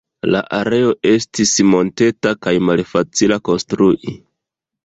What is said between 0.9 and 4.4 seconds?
estis monteta kaj malfacila konstrui.